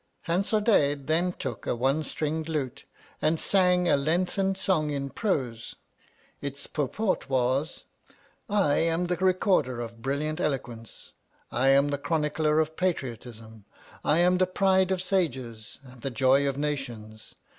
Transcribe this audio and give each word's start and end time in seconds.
Hansardadade 0.23 1.05
then 1.05 1.31
took 1.33 1.67
a 1.67 1.75
one 1.75 2.01
stringed 2.01 2.49
lute, 2.49 2.85
and 3.21 3.39
sang 3.39 3.87
a 3.87 3.95
lengthened 3.95 4.57
song 4.57 4.89
in 4.89 5.11
prose. 5.11 5.75
Its 6.41 6.65
pur 6.65 6.87
port 6.87 7.29
was, 7.29 7.83
I 8.49 8.77
am 8.77 9.05
the 9.05 9.15
recorder 9.17 9.79
of 9.79 10.01
brilliant 10.01 10.39
elo 10.41 10.57
queuce, 10.57 11.11
I 11.51 11.67
am 11.67 11.89
the 11.89 11.99
chronicler 11.99 12.59
of 12.59 12.75
patriotism, 12.75 13.65
I 14.03 14.17
am 14.17 14.39
the 14.39 14.47
pride 14.47 14.89
of 14.89 15.03
sages, 15.03 15.77
and 15.83 16.01
the 16.01 16.09
joy 16.09 16.49
of 16.49 16.57
nations. 16.57 17.35